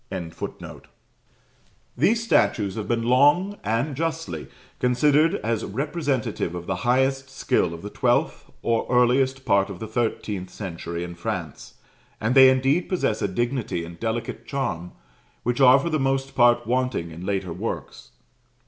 [1.95, 4.47] ]These statues have been long, and justly,
[4.79, 9.87] considered as representative of the highest skill of the twelfth or earliest part of the
[9.87, 11.75] thirteenth century in France;
[12.19, 14.93] and they indeed possess a dignity and delicate charm,
[15.43, 18.09] which are for the most part wanting in later works.